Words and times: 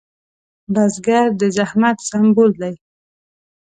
بزګر 0.73 1.25
د 1.39 1.41
زحمت 1.55 1.97
سمبول 2.09 2.51
دی 2.61 2.73